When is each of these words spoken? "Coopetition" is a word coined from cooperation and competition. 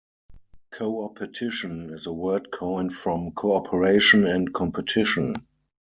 "Coopetition" 0.73 1.93
is 1.93 2.07
a 2.07 2.11
word 2.11 2.49
coined 2.49 2.91
from 2.91 3.29
cooperation 3.33 4.25
and 4.25 4.51
competition. 4.51 5.35